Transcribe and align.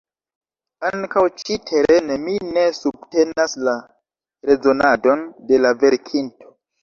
Ankaŭ 0.87 1.21
ĉi-terene 1.41 2.15
mi 2.23 2.37
ne 2.55 2.63
subtenas 2.79 3.55
la 3.67 3.75
rezonadon 4.51 5.21
de 5.51 5.61
la 5.67 5.75
verkinto. 5.85 6.53